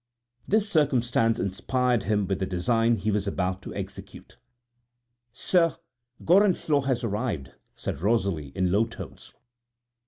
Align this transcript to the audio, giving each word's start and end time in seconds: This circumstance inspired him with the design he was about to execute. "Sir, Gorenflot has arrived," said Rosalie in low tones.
This 0.47 0.67
circumstance 0.67 1.39
inspired 1.39 2.01
him 2.05 2.25
with 2.25 2.39
the 2.39 2.47
design 2.47 2.95
he 2.95 3.11
was 3.11 3.27
about 3.27 3.61
to 3.61 3.75
execute. 3.75 4.35
"Sir, 5.31 5.77
Gorenflot 6.25 6.85
has 6.85 7.03
arrived," 7.03 7.51
said 7.75 7.99
Rosalie 8.01 8.51
in 8.55 8.71
low 8.71 8.85
tones. 8.85 9.35